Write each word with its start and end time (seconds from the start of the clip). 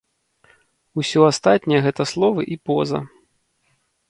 Усё 1.01 1.19
астатняе 1.31 1.81
гэта 1.89 2.09
словы 2.13 2.41
і 2.57 2.59
поза. 2.71 2.99